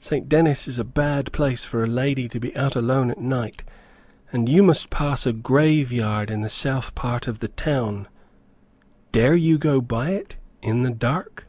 "St. 0.00 0.28
Dennis 0.28 0.68
is 0.68 0.78
a 0.78 0.84
bad 0.84 1.32
place 1.32 1.64
for 1.64 1.82
a 1.82 1.86
lady 1.86 2.28
to 2.28 2.38
be 2.38 2.54
out 2.54 2.76
alone 2.76 3.10
at 3.10 3.16
night, 3.22 3.64
and 4.30 4.46
you 4.46 4.62
must 4.62 4.90
pass 4.90 5.24
a 5.24 5.32
grave 5.32 5.90
yard 5.90 6.30
in 6.30 6.42
the 6.42 6.50
south 6.50 6.94
part 6.94 7.26
of 7.26 7.38
the 7.38 7.48
town; 7.48 8.06
dare 9.12 9.34
you 9.34 9.56
go 9.56 9.80
by 9.80 10.10
it, 10.10 10.36
in 10.60 10.82
the 10.82 10.90
dark?" 10.90 11.44